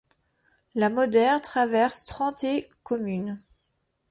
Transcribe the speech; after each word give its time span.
La 0.73 0.89
Moder 0.89 1.35
traverse 1.43 2.05
trente-et 2.05 2.67
communes. 2.81 3.39